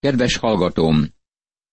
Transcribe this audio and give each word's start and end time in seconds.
Kedves 0.00 0.36
hallgatóm! 0.36 1.08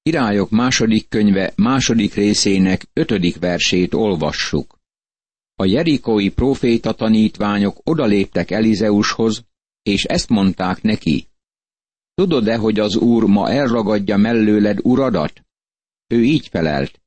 Királyok 0.01 0.49
második 0.49 1.09
könyve 1.09 1.53
második 1.55 2.13
részének 2.13 2.89
ötödik 2.93 3.39
versét 3.39 3.93
olvassuk. 3.93 4.79
A 5.55 5.65
jerikói 5.65 6.29
proféta 6.29 6.93
tanítványok 6.93 7.77
odaléptek 7.83 8.51
Elizeushoz, 8.51 9.45
és 9.81 10.03
ezt 10.03 10.29
mondták 10.29 10.81
neki. 10.81 11.27
Tudod-e, 12.13 12.57
hogy 12.57 12.79
az 12.79 12.95
úr 12.95 13.23
ma 13.23 13.49
elragadja 13.49 14.17
mellőled 14.17 14.79
uradat? 14.83 15.45
Ő 16.07 16.23
így 16.23 16.47
felelt. 16.47 17.01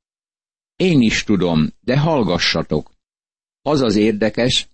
Én 0.77 1.01
is 1.01 1.25
tudom, 1.25 1.69
de 1.81 1.99
hallgassatok. 1.99 2.91
Az 3.63 3.81
az 3.81 3.97
érdekes, 3.97 4.69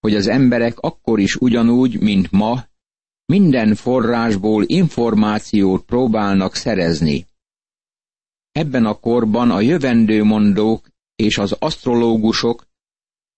hogy 0.00 0.14
az 0.14 0.26
emberek 0.26 0.78
akkor 0.78 1.20
is 1.20 1.36
ugyanúgy, 1.36 2.00
mint 2.00 2.30
ma, 2.30 2.67
minden 3.32 3.74
forrásból 3.74 4.64
információt 4.66 5.84
próbálnak 5.84 6.54
szerezni. 6.54 7.26
Ebben 8.52 8.84
a 8.84 8.94
korban 8.94 9.50
a 9.50 9.60
jövendőmondók 9.60 10.88
és 11.16 11.38
az 11.38 11.52
asztrológusok, 11.52 12.66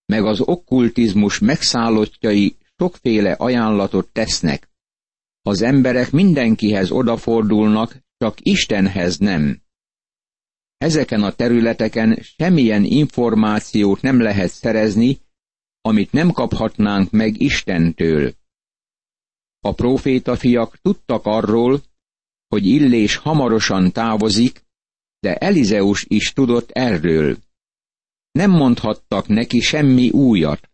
meg 0.07 0.25
az 0.25 0.41
okkultizmus 0.41 1.39
megszállottjai 1.39 2.57
sokféle 2.77 3.33
ajánlatot 3.33 4.13
tesznek. 4.13 4.69
Az 5.43 5.63
emberek 5.63 6.11
mindenkihez 6.11 6.91
odafordulnak, 6.91 7.97
csak 8.17 8.35
Istenhez 8.41 9.19
nem. 9.19 9.61
Ezeken 10.77 11.23
a 11.23 11.33
területeken 11.33 12.19
semmilyen 12.21 12.85
információt 12.85 14.01
nem 14.01 14.21
lehet 14.21 14.51
szerezni, 14.51 15.19
amit 15.81 16.13
nem 16.13 16.31
kaphatnánk 16.31 17.11
meg 17.11 17.41
Istentől. 17.41 18.39
A 19.61 19.73
próféta 19.73 20.37
fiak 20.37 20.77
tudtak 20.77 21.25
arról, 21.25 21.83
hogy 22.49 22.67
Illés 22.67 23.17
hamarosan 23.17 23.93
távozik, 23.93 24.65
de 25.19 25.35
Elizeus 25.35 26.05
is 26.09 26.33
tudott 26.33 26.71
erről. 26.71 27.37
Nem 28.31 28.51
mondhattak 28.51 29.27
neki 29.27 29.61
semmi 29.61 30.11
újat. 30.11 30.71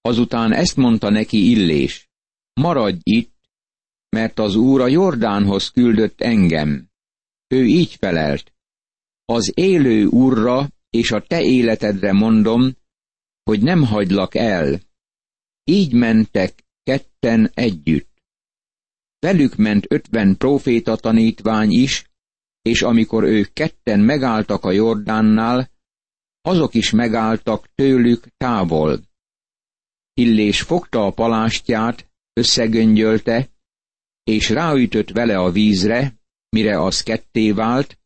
Azután 0.00 0.52
ezt 0.52 0.76
mondta 0.76 1.10
neki 1.10 1.50
Illés, 1.50 2.08
maradj 2.60 3.00
itt, 3.02 3.34
mert 4.08 4.38
az 4.38 4.54
úr 4.54 4.80
a 4.80 4.88
Jordánhoz 4.88 5.70
küldött 5.70 6.20
engem. 6.20 6.88
Ő 7.48 7.64
így 7.64 7.94
felelt, 7.94 8.52
az 9.24 9.52
élő 9.54 10.04
úrra 10.06 10.68
és 10.90 11.10
a 11.10 11.20
te 11.20 11.42
életedre 11.42 12.12
mondom, 12.12 12.76
hogy 13.42 13.62
nem 13.62 13.82
hagylak 13.84 14.34
el. 14.34 14.80
Így 15.64 15.92
mentek 15.92 16.64
ketten 16.86 17.50
együtt. 17.54 18.22
Velük 19.18 19.56
ment 19.56 19.84
ötven 19.88 20.36
proféta 20.36 20.96
tanítvány 20.96 21.70
is, 21.70 22.10
és 22.62 22.82
amikor 22.82 23.24
ők 23.24 23.52
ketten 23.52 24.00
megálltak 24.00 24.64
a 24.64 24.70
Jordánnál, 24.70 25.70
azok 26.40 26.74
is 26.74 26.90
megálltak 26.90 27.68
tőlük 27.74 28.26
távol. 28.36 29.00
Illés 30.14 30.62
fogta 30.62 31.06
a 31.06 31.10
palástját, 31.10 32.10
összegöngyölte, 32.32 33.48
és 34.24 34.48
ráütött 34.48 35.10
vele 35.10 35.38
a 35.38 35.50
vízre, 35.50 36.14
mire 36.48 36.82
az 36.82 37.02
ketté 37.02 37.50
vált, 37.50 37.98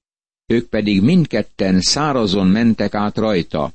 ők 0.47 0.69
pedig 0.69 1.03
mindketten 1.03 1.81
szárazon 1.81 2.47
mentek 2.47 2.95
át 2.95 3.17
rajta. 3.17 3.73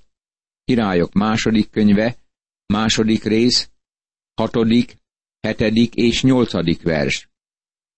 Királyok 0.63 1.13
második 1.13 1.69
könyve, 1.69 2.17
második 2.65 3.23
rész, 3.23 3.69
hatodik, 4.35 4.97
hetedik 5.41 5.95
és 5.95 6.23
nyolcadik 6.23 6.81
vers. 6.81 7.29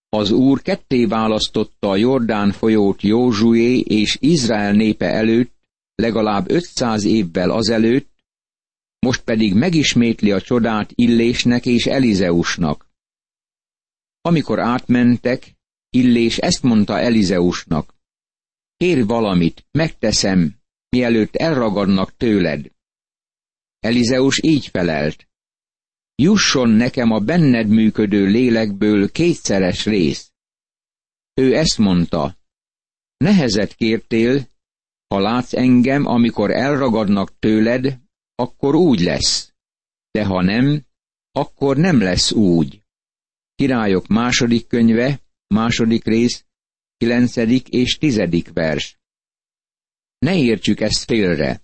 Az 0.08 0.30
úr 0.30 0.62
ketté 0.62 1.04
választotta 1.04 1.88
a 1.88 1.96
Jordán 1.96 2.52
folyót 2.52 3.02
Józsué 3.02 3.78
és 3.78 4.16
Izrael 4.20 4.72
népe 4.72 5.06
előtt, 5.06 5.52
legalább 5.94 6.50
500 6.50 7.04
évvel 7.04 7.50
azelőtt, 7.50 8.10
most 8.98 9.22
pedig 9.22 9.54
megismétli 9.54 10.32
a 10.32 10.40
csodát 10.40 10.90
Illésnek 10.94 11.66
és 11.66 11.86
Elizeusnak. 11.86 12.86
Amikor 14.20 14.58
átmentek, 14.58 15.56
Illés 15.90 16.38
ezt 16.38 16.62
mondta 16.62 16.98
Elizeusnak. 16.98 17.94
Kér 18.76 19.06
valamit, 19.06 19.66
megteszem, 19.70 20.56
mielőtt 20.88 21.36
elragadnak 21.36 22.16
tőled. 22.16 22.70
Elizeus 23.78 24.42
így 24.42 24.66
felelt. 24.66 25.27
Jusson 26.22 26.70
nekem 26.70 27.10
a 27.10 27.18
benned 27.18 27.68
működő 27.68 28.26
lélekből 28.26 29.10
kétszeres 29.10 29.84
rész. 29.84 30.32
Ő 31.34 31.54
ezt 31.56 31.78
mondta. 31.78 32.38
Nehezet 33.16 33.74
kértél, 33.74 34.48
ha 35.06 35.20
látsz 35.20 35.54
engem, 35.54 36.06
amikor 36.06 36.50
elragadnak 36.50 37.38
tőled, 37.38 38.00
akkor 38.34 38.74
úgy 38.74 39.00
lesz. 39.00 39.52
De 40.10 40.24
ha 40.24 40.42
nem, 40.42 40.84
akkor 41.32 41.76
nem 41.76 42.00
lesz 42.00 42.32
úgy. 42.32 42.82
Királyok 43.54 44.06
második 44.06 44.66
könyve, 44.66 45.20
második 45.46 46.04
rész, 46.04 46.44
kilencedik 46.96 47.68
és 47.68 47.98
tizedik 47.98 48.52
vers. 48.52 48.98
Ne 50.18 50.36
értsük 50.36 50.80
ezt 50.80 51.04
félre. 51.04 51.62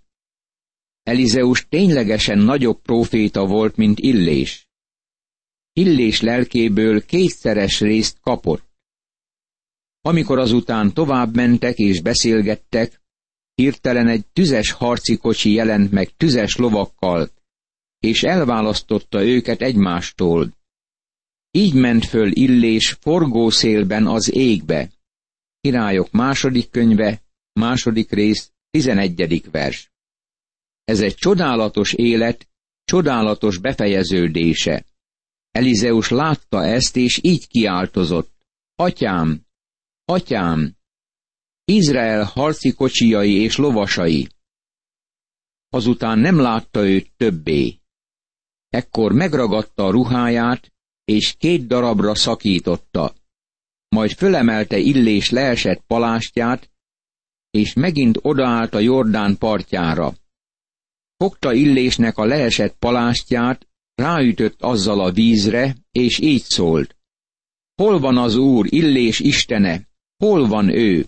Elizeus 1.05 1.67
ténylegesen 1.69 2.39
nagyobb 2.39 2.83
próféta 2.83 3.47
volt, 3.47 3.77
mint 3.77 3.99
Illés. 3.99 4.69
Illés 5.73 6.21
lelkéből 6.21 7.05
kétszeres 7.05 7.81
részt 7.81 8.21
kapott. 8.21 8.65
Amikor 10.01 10.39
azután 10.39 10.93
tovább 10.93 11.35
mentek 11.35 11.77
és 11.79 12.01
beszélgettek, 12.01 13.01
hirtelen 13.55 14.09
egy 14.09 14.27
tüzes 14.33 14.71
harci 14.71 15.17
kocsi 15.17 15.53
jelent 15.53 15.91
meg 15.91 16.17
tüzes 16.17 16.57
lovakkal, 16.57 17.31
és 17.99 18.23
elválasztotta 18.23 19.25
őket 19.25 19.61
egymástól. 19.61 20.57
Így 21.51 21.75
ment 21.75 22.05
föl 22.05 22.33
Illés 22.33 22.97
forgószélben 23.01 24.07
az 24.07 24.35
égbe. 24.35 24.91
Királyok 25.61 26.11
második 26.11 26.71
könyve, 26.71 27.23
második 27.53 28.11
rész, 28.11 28.53
tizenegyedik 28.71 29.51
vers. 29.51 29.94
Ez 30.85 31.01
egy 31.01 31.15
csodálatos 31.15 31.93
élet, 31.93 32.49
csodálatos 32.85 33.59
befejeződése. 33.59 34.87
Elizeus 35.51 36.09
látta 36.09 36.65
ezt, 36.65 36.97
és 36.97 37.19
így 37.23 37.47
kiáltozott. 37.47 38.33
Atyám, 38.75 39.47
atyám, 40.05 40.77
Izrael 41.65 42.25
harci 42.25 42.73
kocsijai 42.73 43.33
és 43.33 43.57
lovasai. 43.57 44.29
Azután 45.69 46.19
nem 46.19 46.39
látta 46.39 46.87
őt 46.87 47.11
többé. 47.17 47.79
Ekkor 48.69 49.13
megragadta 49.13 49.85
a 49.85 49.91
ruháját, 49.91 50.73
és 51.05 51.35
két 51.39 51.67
darabra 51.67 52.15
szakította. 52.15 53.15
Majd 53.89 54.11
fölemelte 54.11 54.79
Illés 54.79 55.31
leesett 55.31 55.85
palástját, 55.87 56.71
és 57.51 57.73
megint 57.73 58.19
odaállt 58.23 58.75
a 58.75 58.79
Jordán 58.79 59.39
partjára. 59.39 60.15
Fogta 61.25 61.53
Illésnek 61.53 62.17
a 62.17 62.25
leesett 62.25 62.77
palástját, 62.79 63.69
ráütött 63.95 64.63
azzal 64.63 65.01
a 65.01 65.13
vízre, 65.13 65.77
és 65.91 66.19
így 66.19 66.43
szólt. 66.43 66.97
Hol 67.75 67.99
van 67.99 68.19
az 68.19 68.37
Úr, 68.37 68.67
Illés 68.69 69.21
Istene? 69.21 69.89
Hol 70.17 70.47
van 70.47 70.69
ő? 70.69 71.07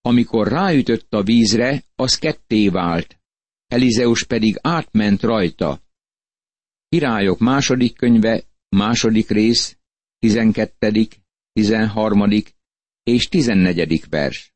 Amikor 0.00 0.48
ráütött 0.48 1.14
a 1.14 1.22
vízre, 1.22 1.84
az 1.94 2.18
ketté 2.18 2.68
vált. 2.68 3.20
Elizeus 3.66 4.24
pedig 4.24 4.58
átment 4.62 5.22
rajta. 5.22 5.82
Királyok 6.88 7.38
második 7.38 7.96
könyve, 7.96 8.42
második 8.68 9.28
rész, 9.28 9.78
tizenkettedik, 10.18 11.20
tizenharmadik 11.52 12.54
és 13.02 13.28
tizennegyedik 13.28 14.06
vers. 14.08 14.53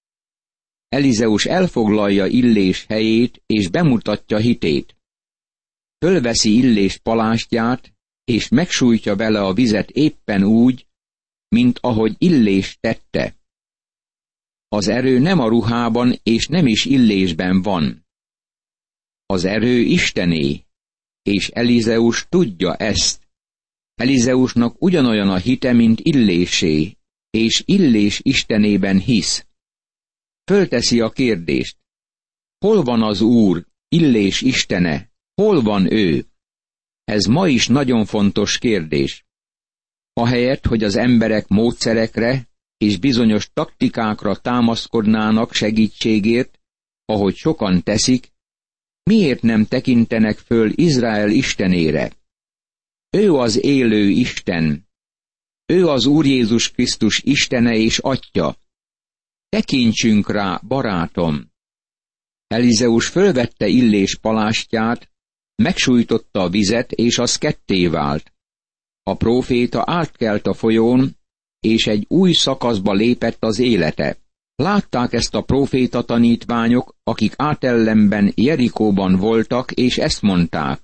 Elizeus 0.88 1.44
elfoglalja 1.44 2.26
Illés 2.26 2.84
helyét, 2.88 3.42
és 3.46 3.68
bemutatja 3.68 4.38
hitét. 4.38 4.96
Fölveszi 5.98 6.56
Illés 6.56 6.98
palástját, 6.98 7.94
és 8.24 8.48
megsújtja 8.48 9.16
vele 9.16 9.40
a 9.40 9.52
vizet 9.52 9.90
éppen 9.90 10.42
úgy, 10.44 10.86
mint 11.48 11.78
ahogy 11.82 12.14
Illés 12.18 12.76
tette. 12.80 13.36
Az 14.68 14.88
erő 14.88 15.18
nem 15.18 15.38
a 15.38 15.48
ruhában 15.48 16.18
és 16.22 16.46
nem 16.46 16.66
is 16.66 16.84
Illésben 16.84 17.62
van. 17.62 18.06
Az 19.26 19.44
erő 19.44 19.78
Istené, 19.78 20.64
és 21.22 21.48
Elizeus 21.48 22.26
tudja 22.28 22.74
ezt. 22.74 23.28
Elizeusnak 23.94 24.82
ugyanolyan 24.82 25.28
a 25.28 25.36
hite, 25.36 25.72
mint 25.72 26.00
Illésé, 26.00 26.96
és 27.30 27.62
Illés 27.66 28.20
Istenében 28.22 28.98
hisz. 29.00 29.47
Fölteszi 30.48 31.00
a 31.00 31.10
kérdést. 31.10 31.76
Hol 32.58 32.82
van 32.82 33.02
az 33.02 33.20
Úr, 33.20 33.66
Illés 33.88 34.40
Istene? 34.40 35.10
Hol 35.34 35.62
van 35.62 35.92
ő? 35.92 36.26
Ez 37.04 37.24
ma 37.24 37.48
is 37.48 37.66
nagyon 37.66 38.04
fontos 38.04 38.58
kérdés. 38.58 39.26
Ahelyett, 40.12 40.66
hogy 40.66 40.82
az 40.84 40.96
emberek 40.96 41.48
módszerekre 41.48 42.48
és 42.76 42.98
bizonyos 42.98 43.50
taktikákra 43.52 44.36
támaszkodnának 44.36 45.52
segítségért, 45.52 46.60
ahogy 47.04 47.34
sokan 47.34 47.82
teszik, 47.82 48.32
miért 49.02 49.42
nem 49.42 49.66
tekintenek 49.66 50.38
föl 50.38 50.70
Izrael 50.74 51.30
Istenére? 51.30 52.12
Ő 53.10 53.34
az 53.34 53.64
élő 53.64 54.08
Isten. 54.08 54.88
Ő 55.66 55.86
az 55.86 56.06
Úr 56.06 56.26
Jézus 56.26 56.70
Krisztus 56.70 57.22
Istene 57.22 57.74
és 57.74 57.98
Atya. 57.98 58.66
Tekintsünk 59.48 60.30
rá, 60.30 60.60
barátom! 60.66 61.50
Elizeus 62.46 63.08
fölvette 63.08 63.66
Illés 63.66 64.16
palástját, 64.16 65.10
megsújtotta 65.62 66.40
a 66.40 66.48
vizet, 66.48 66.92
és 66.92 67.18
az 67.18 67.36
ketté 67.36 67.86
vált. 67.86 68.32
A 69.02 69.14
próféta 69.14 69.82
átkelt 69.86 70.46
a 70.46 70.54
folyón, 70.54 71.16
és 71.60 71.86
egy 71.86 72.04
új 72.08 72.32
szakaszba 72.32 72.92
lépett 72.92 73.44
az 73.44 73.58
élete. 73.58 74.18
Látták 74.54 75.12
ezt 75.12 75.34
a 75.34 75.42
próféta 75.42 76.02
tanítványok, 76.02 76.94
akik 77.02 77.32
átellenben 77.36 78.32
Jerikóban 78.34 79.16
voltak, 79.16 79.72
és 79.72 79.98
ezt 79.98 80.22
mondták. 80.22 80.82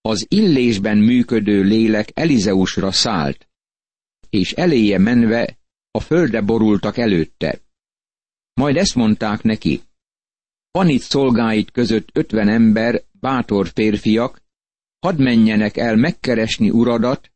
Az 0.00 0.26
illésben 0.28 0.98
működő 0.98 1.62
lélek 1.62 2.10
Elizeusra 2.14 2.92
szállt, 2.92 3.48
és 4.28 4.52
eléje 4.52 4.98
menve 4.98 5.58
a 5.90 6.00
földre 6.00 6.40
borultak 6.40 6.96
előtte. 6.96 7.60
Majd 8.60 8.76
ezt 8.76 8.94
mondták 8.94 9.42
neki. 9.42 9.80
Van 10.70 10.88
itt 10.88 11.00
szolgáit 11.00 11.70
között 11.70 12.08
ötven 12.12 12.48
ember, 12.48 13.02
bátor 13.12 13.68
férfiak, 13.68 14.42
hadd 14.98 15.22
menjenek 15.22 15.76
el 15.76 15.96
megkeresni 15.96 16.70
uradat, 16.70 17.32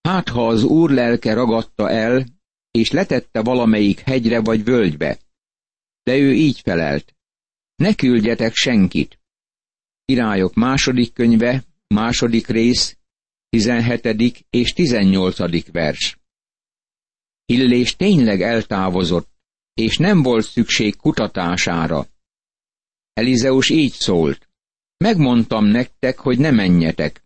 hát 0.00 0.28
ha 0.28 0.46
az 0.46 0.62
úr 0.62 0.90
lelke 0.90 1.34
ragadta 1.34 1.90
el, 1.90 2.26
és 2.70 2.90
letette 2.90 3.42
valamelyik 3.42 4.00
hegyre 4.00 4.40
vagy 4.40 4.64
völgybe. 4.64 5.18
De 6.02 6.16
ő 6.16 6.32
így 6.32 6.60
felelt. 6.60 7.14
Ne 7.76 7.94
küldjetek 7.94 8.54
senkit. 8.54 9.20
Királyok 10.04 10.54
második 10.54 11.12
könyve, 11.12 11.64
második 11.86 12.46
rész, 12.46 12.98
17. 13.48 14.44
és 14.50 14.72
18. 14.72 15.70
vers. 15.72 16.18
Illés 17.44 17.96
tényleg 17.96 18.42
eltávozott, 18.42 19.35
és 19.76 19.96
nem 19.96 20.22
volt 20.22 20.44
szükség 20.44 20.96
kutatására. 20.96 22.06
Elizeus 23.12 23.70
így 23.70 23.92
szólt. 23.92 24.48
Megmondtam 24.96 25.64
nektek, 25.64 26.18
hogy 26.18 26.38
ne 26.38 26.50
menjetek. 26.50 27.24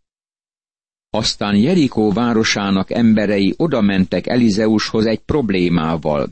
Aztán 1.10 1.56
Jerikó 1.56 2.12
városának 2.12 2.90
emberei 2.90 3.54
odamentek 3.56 4.26
Elizeushoz 4.26 5.06
egy 5.06 5.20
problémával. 5.20 6.30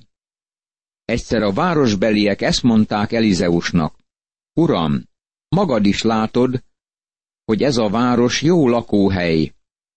Egyszer 1.05 1.43
a 1.43 1.53
városbeliek 1.53 2.43
ezt 2.43 2.63
mondták 2.63 3.13
Elizeusnak. 3.13 3.99
Uram, 4.53 5.05
magad 5.49 5.87
is 5.87 6.03
látod, 6.03 6.63
hogy 7.45 7.63
ez 7.63 7.77
a 7.77 7.89
város 7.89 8.43
jó 8.43 8.69
lakóhely, 8.69 9.53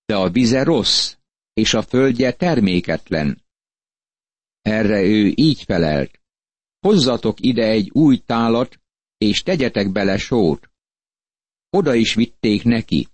de 0.06 0.16
a 0.16 0.30
vize 0.30 0.64
rossz, 0.64 1.16
és 1.54 1.74
a 1.74 1.82
földje 1.82 2.32
terméketlen. 2.32 3.42
Erre 4.62 5.02
ő 5.02 5.32
így 5.36 5.64
felelt. 5.64 6.20
Hozzatok 6.80 7.40
ide 7.40 7.68
egy 7.68 7.90
új 7.94 8.18
tálat, 8.18 8.80
és 9.18 9.42
tegyetek 9.42 9.92
bele 9.92 10.18
sót. 10.18 10.70
Oda 11.70 11.94
is 11.94 12.14
vitték 12.14 12.64
neki. 12.64 13.08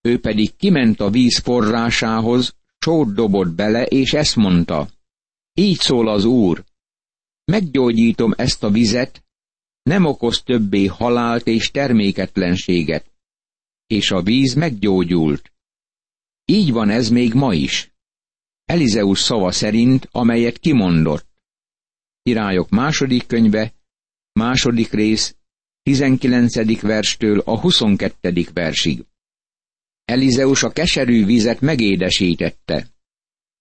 Ő 0.00 0.20
pedig 0.20 0.56
kiment 0.56 1.00
a 1.00 1.10
víz 1.10 1.38
forrásához, 1.38 2.56
sót 2.78 3.14
dobott 3.14 3.54
bele, 3.54 3.84
és 3.84 4.12
ezt 4.12 4.36
mondta. 4.36 4.88
Így 5.54 5.78
szól 5.78 6.08
az 6.08 6.24
Úr. 6.24 6.64
Meggyógyítom 7.44 8.32
ezt 8.36 8.62
a 8.62 8.70
vizet, 8.70 9.24
nem 9.82 10.04
okoz 10.04 10.42
többé 10.42 10.86
halált 10.86 11.46
és 11.46 11.70
terméketlenséget. 11.70 13.10
És 13.86 14.10
a 14.10 14.22
víz 14.22 14.54
meggyógyult. 14.54 15.52
Így 16.44 16.72
van 16.72 16.90
ez 16.90 17.08
még 17.08 17.34
ma 17.34 17.54
is. 17.54 17.91
Elizeus 18.72 19.20
szava 19.20 19.50
szerint, 19.50 20.08
amelyet 20.10 20.58
kimondott. 20.58 21.26
Királyok 22.22 22.68
második 22.68 23.26
könyve, 23.26 23.74
második 24.32 24.90
rész, 24.90 25.36
19. 25.82 26.80
verstől 26.80 27.38
a 27.38 27.60
22. 27.60 28.46
versig. 28.52 29.04
Elizeus 30.04 30.62
a 30.62 30.70
keserű 30.70 31.24
vizet 31.24 31.60
megédesítette. 31.60 32.88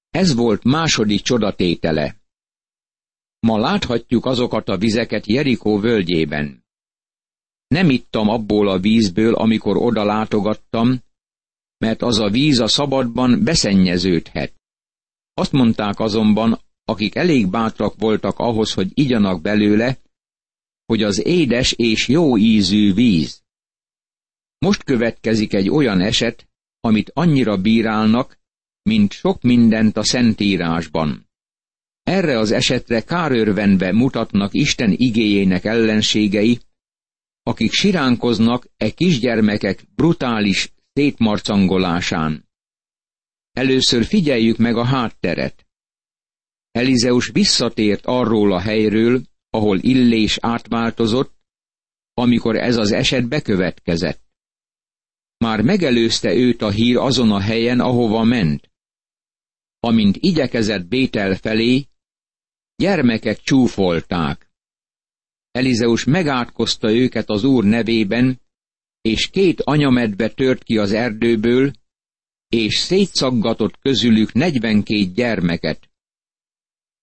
Ez 0.09 0.33
volt 0.33 0.63
második 0.63 1.21
csodatétele. 1.21 2.21
Ma 3.39 3.57
láthatjuk 3.57 4.25
azokat 4.25 4.67
a 4.69 4.77
vizeket 4.77 5.27
Jerikó 5.27 5.79
völgyében. 5.79 6.65
Nem 7.67 7.89
ittam 7.89 8.29
abból 8.29 8.69
a 8.69 8.79
vízből, 8.79 9.33
amikor 9.33 9.77
oda 9.77 10.03
látogattam, 10.03 11.03
mert 11.77 12.01
az 12.01 12.19
a 12.19 12.29
víz 12.29 12.59
a 12.59 12.67
szabadban 12.67 13.43
beszennyeződhet. 13.43 14.59
Azt 15.41 15.51
mondták 15.51 15.99
azonban, 15.99 16.59
akik 16.85 17.15
elég 17.15 17.49
bátrak 17.49 17.95
voltak 17.97 18.39
ahhoz, 18.39 18.73
hogy 18.73 18.89
igyanak 18.93 19.41
belőle, 19.41 19.97
hogy 20.85 21.03
az 21.03 21.25
édes 21.25 21.71
és 21.71 22.07
jó 22.07 22.37
ízű 22.37 22.93
víz. 22.93 23.43
Most 24.57 24.83
következik 24.83 25.53
egy 25.53 25.69
olyan 25.69 26.01
eset, 26.01 26.47
amit 26.79 27.11
annyira 27.13 27.57
bírálnak, 27.57 28.39
mint 28.81 29.11
sok 29.11 29.41
mindent 29.41 29.97
a 29.97 30.03
Szentírásban. 30.03 31.29
Erre 32.03 32.37
az 32.37 32.51
esetre 32.51 33.01
kárörvenve 33.01 33.91
mutatnak 33.91 34.53
Isten 34.53 34.93
igéjének 34.97 35.65
ellenségei, 35.65 36.59
akik 37.43 37.71
siránkoznak 37.71 38.67
e 38.77 38.89
kisgyermekek 38.89 39.83
brutális 39.95 40.73
szétmarcangolásán. 40.93 42.49
Először 43.51 44.05
figyeljük 44.05 44.57
meg 44.57 44.75
a 44.75 44.85
hátteret. 44.85 45.65
Elizeus 46.71 47.29
visszatért 47.29 48.05
arról 48.05 48.53
a 48.53 48.59
helyről, 48.59 49.21
ahol 49.49 49.79
Illés 49.79 50.37
átváltozott, 50.41 51.33
amikor 52.13 52.55
ez 52.55 52.77
az 52.77 52.91
eset 52.91 53.27
bekövetkezett. 53.27 54.21
Már 55.37 55.61
megelőzte 55.61 56.33
őt 56.33 56.61
a 56.61 56.69
hír 56.69 56.97
azon 56.97 57.31
a 57.31 57.39
helyen, 57.39 57.79
ahova 57.79 58.23
ment. 58.23 58.71
Amint 59.79 60.17
igyekezett 60.19 60.85
Bétel 60.85 61.35
felé, 61.35 61.85
gyermekek 62.75 63.39
csúfolták. 63.39 64.49
Elizeus 65.51 66.03
megátkozta 66.03 66.91
őket 66.91 67.29
az 67.29 67.43
úr 67.43 67.63
nevében, 67.63 68.41
és 69.01 69.29
két 69.29 69.61
anyamedve 69.61 70.29
tört 70.29 70.63
ki 70.63 70.77
az 70.77 70.91
erdőből, 70.91 71.71
és 72.51 72.77
szétszaggatott 72.77 73.79
közülük 73.79 74.33
negyvenkét 74.33 75.13
gyermeket. 75.13 75.89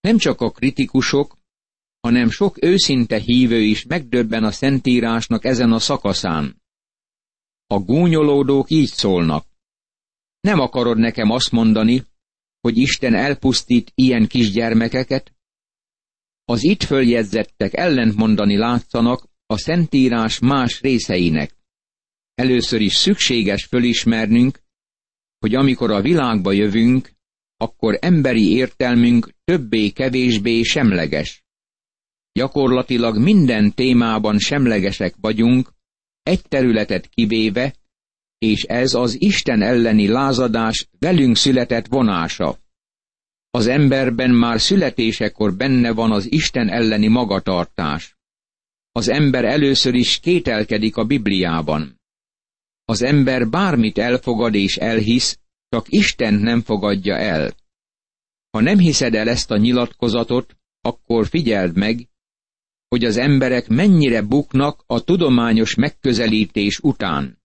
Nem 0.00 0.18
csak 0.18 0.40
a 0.40 0.50
kritikusok, 0.50 1.38
hanem 2.00 2.30
sok 2.30 2.62
őszinte 2.62 3.18
hívő 3.18 3.60
is 3.60 3.84
megdöbben 3.84 4.44
a 4.44 4.50
Szentírásnak 4.50 5.44
ezen 5.44 5.72
a 5.72 5.78
szakaszán. 5.78 6.62
A 7.66 7.78
gúnyolódók 7.78 8.70
így 8.70 8.88
szólnak. 8.88 9.46
Nem 10.40 10.60
akarod 10.60 10.98
nekem 10.98 11.30
azt 11.30 11.50
mondani, 11.50 12.04
hogy 12.60 12.76
Isten 12.76 13.14
elpusztít 13.14 13.92
ilyen 13.94 14.26
kisgyermekeket? 14.26 15.32
Az 16.44 16.62
itt 16.64 16.82
följegyzettek 16.82 17.74
ellentmondani 17.74 18.56
látszanak 18.56 19.28
a 19.46 19.58
Szentírás 19.58 20.38
más 20.38 20.80
részeinek. 20.80 21.56
Először 22.34 22.80
is 22.80 22.94
szükséges 22.94 23.64
fölismernünk, 23.64 24.66
hogy 25.38 25.54
amikor 25.54 25.90
a 25.90 26.00
világba 26.00 26.52
jövünk, 26.52 27.10
akkor 27.56 27.98
emberi 28.00 28.50
értelmünk 28.50 29.30
többé-kevésbé 29.44 30.62
semleges. 30.62 31.44
Gyakorlatilag 32.32 33.18
minden 33.18 33.74
témában 33.74 34.38
semlegesek 34.38 35.14
vagyunk, 35.20 35.72
egy 36.22 36.42
területet 36.48 37.08
kivéve, 37.08 37.74
és 38.38 38.62
ez 38.62 38.94
az 38.94 39.20
Isten 39.20 39.62
elleni 39.62 40.08
lázadás 40.08 40.88
velünk 40.98 41.36
született 41.36 41.86
vonása. 41.86 42.58
Az 43.50 43.66
emberben 43.66 44.30
már 44.30 44.60
születésekor 44.60 45.56
benne 45.56 45.92
van 45.92 46.12
az 46.12 46.32
Isten 46.32 46.68
elleni 46.68 47.08
magatartás. 47.08 48.16
Az 48.92 49.08
ember 49.08 49.44
először 49.44 49.94
is 49.94 50.18
kételkedik 50.20 50.96
a 50.96 51.04
Bibliában. 51.04 51.97
Az 52.90 53.02
ember 53.02 53.48
bármit 53.48 53.98
elfogad 53.98 54.54
és 54.54 54.76
elhisz, 54.76 55.38
csak 55.68 55.86
Isten 55.88 56.34
nem 56.34 56.60
fogadja 56.60 57.16
el. 57.16 57.54
Ha 58.50 58.60
nem 58.60 58.78
hiszed 58.78 59.14
el 59.14 59.28
ezt 59.28 59.50
a 59.50 59.56
nyilatkozatot, 59.56 60.56
akkor 60.80 61.26
figyeld 61.26 61.76
meg, 61.76 62.08
hogy 62.88 63.04
az 63.04 63.16
emberek 63.16 63.68
mennyire 63.68 64.22
buknak 64.22 64.82
a 64.86 65.04
tudományos 65.04 65.74
megközelítés 65.74 66.78
után. 66.78 67.42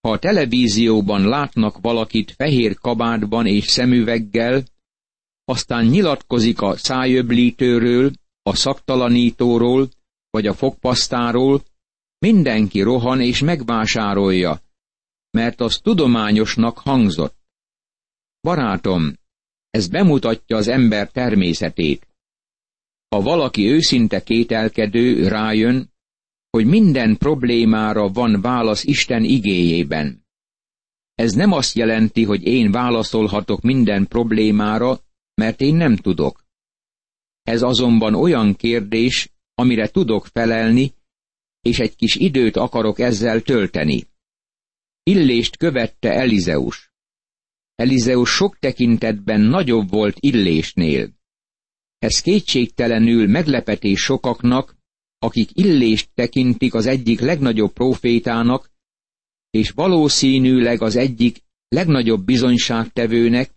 Ha 0.00 0.12
a 0.12 0.18
televízióban 0.18 1.28
látnak 1.28 1.80
valakit 1.80 2.30
fehér 2.30 2.74
kabátban 2.74 3.46
és 3.46 3.64
szemüveggel, 3.64 4.64
aztán 5.44 5.84
nyilatkozik 5.86 6.60
a 6.60 6.76
szájöblítőről, 6.76 8.10
a 8.42 8.54
szaktalanítóról, 8.54 9.88
vagy 10.30 10.46
a 10.46 10.54
fogpasztáról, 10.54 11.62
mindenki 12.18 12.80
rohan 12.80 13.20
és 13.20 13.40
megvásárolja, 13.40 14.60
mert 15.30 15.60
az 15.60 15.78
tudományosnak 15.78 16.78
hangzott. 16.78 17.36
Barátom, 18.40 19.12
ez 19.70 19.88
bemutatja 19.88 20.56
az 20.56 20.68
ember 20.68 21.10
természetét. 21.10 22.08
Ha 23.08 23.20
valaki 23.22 23.70
őszinte 23.70 24.22
kételkedő, 24.22 25.28
rájön, 25.28 25.92
hogy 26.50 26.66
minden 26.66 27.16
problémára 27.16 28.08
van 28.08 28.40
válasz 28.40 28.84
Isten 28.84 29.24
igéjében. 29.24 30.24
Ez 31.14 31.32
nem 31.32 31.52
azt 31.52 31.76
jelenti, 31.76 32.24
hogy 32.24 32.42
én 32.42 32.70
válaszolhatok 32.70 33.60
minden 33.60 34.06
problémára, 34.06 35.00
mert 35.34 35.60
én 35.60 35.74
nem 35.74 35.96
tudok. 35.96 36.44
Ez 37.42 37.62
azonban 37.62 38.14
olyan 38.14 38.54
kérdés, 38.54 39.30
amire 39.54 39.88
tudok 39.88 40.26
felelni, 40.26 40.94
és 41.66 41.78
egy 41.78 41.96
kis 41.96 42.14
időt 42.14 42.56
akarok 42.56 42.98
ezzel 42.98 43.40
tölteni. 43.40 44.02
Illést 45.02 45.56
követte 45.56 46.12
Elizeus. 46.12 46.92
Elizeus 47.74 48.30
sok 48.30 48.58
tekintetben 48.58 49.40
nagyobb 49.40 49.90
volt 49.90 50.16
Illésnél. 50.20 51.10
Ez 51.98 52.20
kétségtelenül 52.20 53.28
meglepetés 53.28 54.00
sokaknak, 54.00 54.76
akik 55.18 55.50
Illést 55.52 56.10
tekintik 56.14 56.74
az 56.74 56.86
egyik 56.86 57.20
legnagyobb 57.20 57.72
profétának, 57.72 58.70
és 59.50 59.70
valószínűleg 59.70 60.82
az 60.82 60.96
egyik 60.96 61.44
legnagyobb 61.68 62.24
bizonyságtevőnek, 62.24 63.50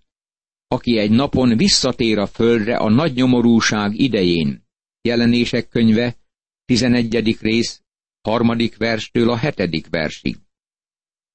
aki 0.67 0.97
egy 0.97 1.11
napon 1.11 1.57
visszatér 1.57 2.17
a 2.17 2.27
földre 2.27 2.77
a 2.77 2.89
nagy 2.89 3.13
nyomorúság 3.13 3.99
idején. 3.99 4.67
Jelenések 5.01 5.69
könyve, 5.69 6.17
11. 6.65 7.37
rész, 7.41 7.81
harmadik 8.21 8.77
verstől 8.77 9.29
a 9.29 9.37
hetedik 9.37 9.87
versig. 9.89 10.37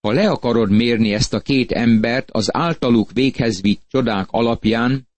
Ha 0.00 0.12
le 0.12 0.30
akarod 0.30 0.70
mérni 0.70 1.12
ezt 1.12 1.34
a 1.34 1.40
két 1.40 1.72
embert 1.72 2.30
az 2.30 2.56
általuk 2.56 3.12
véghez 3.12 3.60
vitt 3.60 3.82
csodák 3.88 4.26
alapján, 4.30 5.08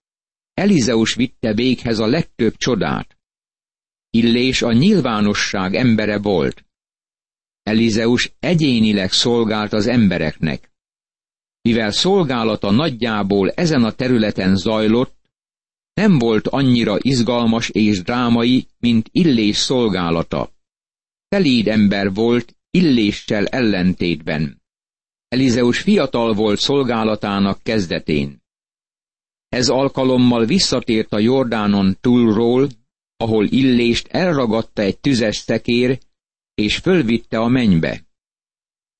Elizeus 0.53 1.15
vitte 1.15 1.53
véghez 1.53 1.99
a 1.99 2.05
legtöbb 2.07 2.55
csodát. 2.55 3.17
Illés 4.09 4.61
a 4.61 4.71
nyilvánosság 4.71 5.75
embere 5.75 6.19
volt. 6.19 6.65
Elizeus 7.63 8.31
egyénileg 8.39 9.11
szolgált 9.11 9.73
az 9.73 9.87
embereknek. 9.87 10.71
Mivel 11.61 11.91
szolgálata 11.91 12.71
nagyjából 12.71 13.49
ezen 13.49 13.83
a 13.83 13.91
területen 13.91 14.55
zajlott, 14.55 15.15
nem 15.93 16.17
volt 16.17 16.47
annyira 16.47 16.97
izgalmas 16.99 17.69
és 17.69 18.01
drámai, 18.01 18.67
mint 18.79 19.09
Illés 19.11 19.57
szolgálata. 19.57 20.51
Telíd 21.27 21.67
ember 21.67 22.13
volt 22.13 22.55
Illéssel 22.69 23.45
ellentétben. 23.45 24.61
Elizeus 25.27 25.81
fiatal 25.81 26.33
volt 26.33 26.59
szolgálatának 26.59 27.63
kezdetén. 27.63 28.41
Ez 29.49 29.69
alkalommal 29.69 30.45
visszatért 30.45 31.13
a 31.13 31.19
Jordánon 31.19 31.97
túlról, 32.01 32.69
ahol 33.17 33.45
Illést 33.45 34.07
elragadta 34.07 34.81
egy 34.81 34.99
tüzes 34.99 35.35
szekér, 35.35 35.99
és 36.53 36.77
fölvitte 36.77 37.37
a 37.37 37.47
mennybe. 37.47 38.05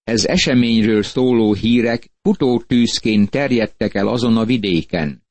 Ez 0.03 0.25
eseményről 0.25 1.03
szóló 1.03 1.53
hírek 1.53 2.09
futótűzként 2.21 3.29
terjedtek 3.29 3.93
el 3.93 4.07
azon 4.07 4.37
a 4.37 4.45
vidéken. 4.45 5.23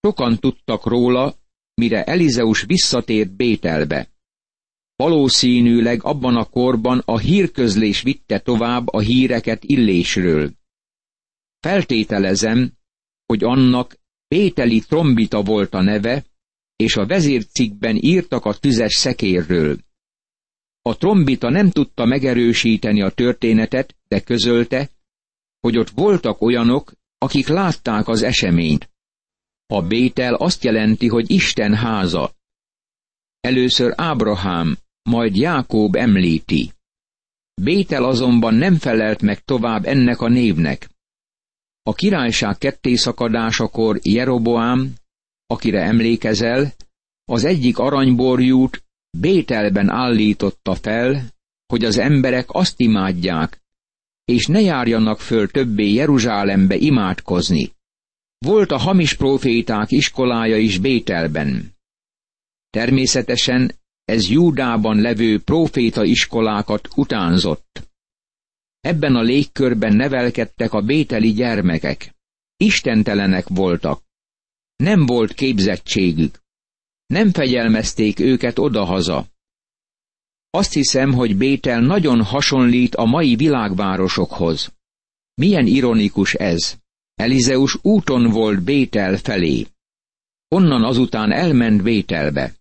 Sokan 0.00 0.38
tudtak 0.38 0.86
róla, 0.86 1.34
mire 1.74 2.04
Elizeus 2.04 2.62
visszatért 2.62 3.36
Bételbe. 3.36 4.11
Valószínűleg 4.96 6.04
abban 6.04 6.36
a 6.36 6.44
korban 6.44 7.02
a 7.04 7.18
hírközlés 7.18 8.02
vitte 8.02 8.38
tovább 8.38 8.88
a 8.88 9.00
híreket 9.00 9.64
Illésről. 9.64 10.52
Feltételezem, 11.60 12.72
hogy 13.26 13.44
annak 13.44 13.96
Bételi 14.28 14.80
trombita 14.80 15.42
volt 15.42 15.74
a 15.74 15.82
neve, 15.82 16.24
és 16.76 16.96
a 16.96 17.06
vezércikkben 17.06 17.96
írtak 17.96 18.44
a 18.44 18.54
tüzes 18.54 18.94
szekérről. 18.94 19.78
A 20.82 20.96
trombita 20.96 21.50
nem 21.50 21.70
tudta 21.70 22.04
megerősíteni 22.04 23.02
a 23.02 23.10
történetet, 23.10 23.96
de 24.08 24.20
közölte, 24.20 24.90
hogy 25.60 25.78
ott 25.78 25.90
voltak 25.90 26.40
olyanok, 26.40 26.92
akik 27.18 27.46
látták 27.46 28.08
az 28.08 28.22
eseményt. 28.22 28.90
A 29.66 29.82
Bétel 29.82 30.34
azt 30.34 30.64
jelenti, 30.64 31.08
hogy 31.08 31.30
Isten 31.30 31.74
háza. 31.74 32.34
Először 33.42 33.92
Ábrahám, 33.96 34.76
majd 35.02 35.36
Jákób 35.36 35.94
említi. 35.94 36.72
Bétel 37.62 38.04
azonban 38.04 38.54
nem 38.54 38.74
felelt 38.74 39.22
meg 39.22 39.44
tovább 39.44 39.84
ennek 39.84 40.20
a 40.20 40.28
névnek. 40.28 40.88
A 41.82 41.92
királyság 41.92 42.58
kettészakadásakor 42.58 43.98
Jeroboám, 44.02 44.94
akire 45.46 45.82
emlékezel, 45.82 46.72
az 47.24 47.44
egyik 47.44 47.78
aranyborjút 47.78 48.84
Bételben 49.18 49.90
állította 49.90 50.74
fel, 50.74 51.24
hogy 51.66 51.84
az 51.84 51.98
emberek 51.98 52.46
azt 52.48 52.80
imádják, 52.80 53.60
és 54.24 54.46
ne 54.46 54.60
járjanak 54.60 55.20
föl 55.20 55.50
többé 55.50 55.92
Jeruzsálembe 55.92 56.76
imádkozni. 56.76 57.72
Volt 58.38 58.70
a 58.70 58.78
hamis 58.78 59.14
proféták 59.14 59.90
iskolája 59.90 60.56
is 60.56 60.78
Bételben. 60.78 61.71
Természetesen 62.72 63.74
ez 64.04 64.28
Júdában 64.28 65.00
levő 65.00 65.40
proféta 65.40 66.04
iskolákat 66.04 66.88
utánzott. 66.94 67.88
Ebben 68.80 69.16
a 69.16 69.22
légkörben 69.22 69.96
nevelkedtek 69.96 70.72
a 70.72 70.80
bételi 70.80 71.32
gyermekek. 71.32 72.14
Istentelenek 72.56 73.48
voltak. 73.48 74.02
Nem 74.76 75.06
volt 75.06 75.32
képzettségük. 75.32 76.38
Nem 77.06 77.32
fegyelmezték 77.32 78.20
őket 78.20 78.58
odahaza. 78.58 79.26
Azt 80.50 80.72
hiszem, 80.72 81.12
hogy 81.12 81.36
Bétel 81.36 81.80
nagyon 81.80 82.22
hasonlít 82.22 82.94
a 82.94 83.04
mai 83.04 83.36
világvárosokhoz. 83.36 84.72
Milyen 85.34 85.66
ironikus 85.66 86.34
ez. 86.34 86.76
Elizeus 87.14 87.78
úton 87.82 88.30
volt 88.30 88.62
Bétel 88.62 89.16
felé. 89.16 89.66
Onnan 90.48 90.84
azután 90.84 91.32
elment 91.32 91.82
Bételbe. 91.82 92.54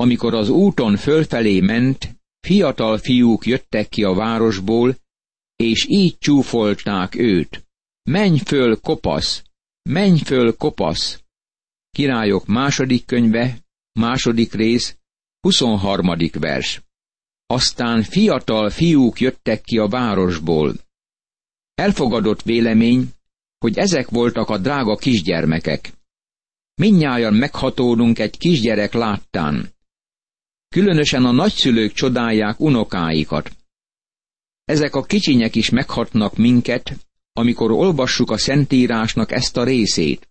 Amikor 0.00 0.34
az 0.34 0.48
úton 0.48 0.96
fölfelé 0.96 1.60
ment, 1.60 2.16
fiatal 2.40 2.98
fiúk 2.98 3.46
jöttek 3.46 3.88
ki 3.88 4.02
a 4.04 4.14
városból, 4.14 4.96
és 5.56 5.86
így 5.88 6.18
csúfolták 6.18 7.14
őt. 7.14 7.66
Menj 8.02 8.38
föl, 8.38 8.76
kopasz! 8.76 9.42
Menj 9.82 10.18
föl, 10.18 10.56
kopasz! 10.56 11.22
Királyok 11.90 12.46
második 12.46 13.06
könyve, 13.06 13.58
második 13.92 14.52
rész, 14.52 14.96
23. 15.40 16.16
vers. 16.32 16.82
Aztán 17.46 18.02
fiatal 18.02 18.70
fiúk 18.70 19.20
jöttek 19.20 19.62
ki 19.62 19.78
a 19.78 19.88
városból. 19.88 20.74
Elfogadott 21.74 22.42
vélemény, 22.42 23.08
hogy 23.58 23.78
ezek 23.78 24.08
voltak 24.08 24.48
a 24.48 24.58
drága 24.58 24.96
kisgyermekek. 24.96 25.92
Minnyáján 26.74 27.34
meghatódunk 27.34 28.18
egy 28.18 28.38
kisgyerek 28.38 28.92
láttán. 28.92 29.78
Különösen 30.74 31.24
a 31.24 31.30
nagyszülők 31.30 31.92
csodálják 31.92 32.60
unokáikat. 32.60 33.56
Ezek 34.64 34.94
a 34.94 35.02
kicsinyek 35.02 35.54
is 35.54 35.70
meghatnak 35.70 36.36
minket, 36.36 36.96
amikor 37.32 37.70
olvassuk 37.70 38.30
a 38.30 38.38
Szentírásnak 38.38 39.32
ezt 39.32 39.56
a 39.56 39.64
részét. 39.64 40.28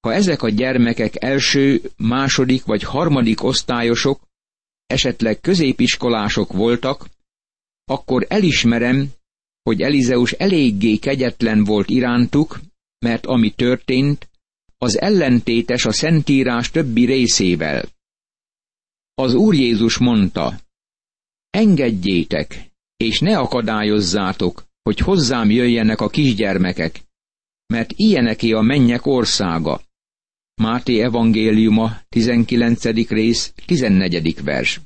Ha 0.00 0.12
ezek 0.12 0.42
a 0.42 0.48
gyermekek 0.48 1.22
első, 1.22 1.82
második 1.96 2.64
vagy 2.64 2.82
harmadik 2.82 3.42
osztályosok, 3.42 4.20
esetleg 4.86 5.40
középiskolások 5.40 6.52
voltak, 6.52 7.06
akkor 7.84 8.26
elismerem, 8.28 9.12
hogy 9.62 9.80
Elizeus 9.80 10.32
eléggé 10.32 10.96
kegyetlen 10.96 11.64
volt 11.64 11.90
irántuk, 11.90 12.60
mert 12.98 13.26
ami 13.26 13.50
történt, 13.50 14.28
az 14.78 14.98
ellentétes 15.00 15.84
a 15.84 15.92
Szentírás 15.92 16.70
többi 16.70 17.04
részével. 17.04 17.93
Az 19.14 19.34
Úr 19.34 19.54
Jézus 19.54 19.98
mondta, 19.98 20.60
engedjétek, 21.50 22.70
és 22.96 23.20
ne 23.20 23.38
akadályozzátok, 23.38 24.64
hogy 24.82 24.98
hozzám 24.98 25.50
jöjjenek 25.50 26.00
a 26.00 26.08
kisgyermekek, 26.08 27.00
mert 27.66 27.92
ilyeneké 27.96 28.52
a 28.52 28.60
mennyek 28.60 29.06
országa. 29.06 29.80
Máté 30.54 31.00
evangéliuma, 31.00 32.00
19. 32.08 32.84
rész, 33.08 33.52
14. 33.66 34.42
vers. 34.42 34.80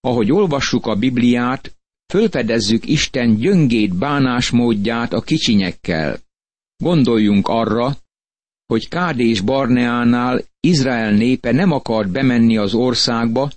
Ahogy 0.00 0.32
olvassuk 0.32 0.86
a 0.86 0.94
Bibliát, 0.94 1.76
fölfedezzük 2.12 2.86
Isten 2.86 3.36
gyöngét 3.36 3.98
bánásmódját 3.98 5.12
a 5.12 5.20
kicsinyekkel. 5.20 6.18
Gondoljunk 6.76 7.48
arra, 7.48 7.96
hogy 8.66 8.88
Kádés 8.88 9.40
Barneánál 9.40 10.44
Izrael 10.60 11.12
népe 11.12 11.52
nem 11.52 11.70
akart 11.70 12.10
bemenni 12.10 12.56
az 12.56 12.74
országba, 12.74 13.50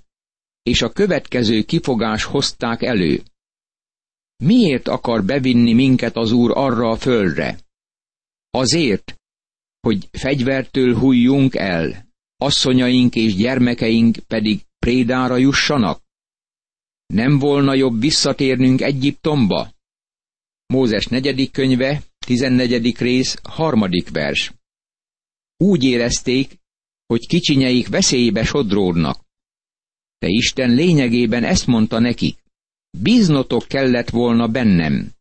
és 0.62 0.82
a 0.82 0.92
következő 0.92 1.62
kifogás 1.62 2.24
hozták 2.24 2.82
elő. 2.82 3.22
Miért 4.36 4.88
akar 4.88 5.24
bevinni 5.24 5.72
minket 5.72 6.16
az 6.16 6.32
Úr 6.32 6.50
arra 6.54 6.90
a 6.90 6.96
földre? 6.96 7.58
Azért, 8.50 9.14
hogy 9.80 10.08
fegyvertől 10.12 10.98
hújjunk 10.98 11.54
el, 11.54 12.06
asszonyaink 12.36 13.14
és 13.14 13.34
gyermekeink 13.34 14.16
pedig 14.16 14.60
prédára 14.78 15.36
jussanak? 15.36 16.02
Nem 17.06 17.38
volna 17.38 17.74
jobb 17.74 18.00
visszatérnünk 18.00 18.80
Egyiptomba? 18.80 19.72
Mózes 20.66 21.06
negyedik 21.06 21.52
könyve, 21.52 22.02
tizennegyedik 22.18 22.98
rész, 22.98 23.38
harmadik 23.42 24.10
vers. 24.10 24.52
Úgy 25.62 25.84
érezték, 25.84 26.58
hogy 27.06 27.26
kicsinyeik 27.26 27.88
veszélybe 27.88 28.44
sodródnak. 28.44 29.24
De 30.18 30.26
Isten 30.26 30.70
lényegében 30.70 31.44
ezt 31.44 31.66
mondta 31.66 31.98
nekik. 31.98 32.38
Bíznotok 32.98 33.66
kellett 33.66 34.10
volna 34.10 34.48
bennem. 34.48 35.12